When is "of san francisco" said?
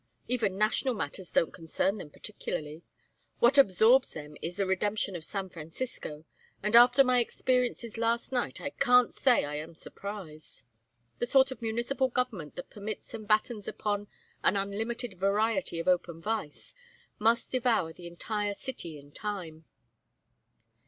5.15-6.25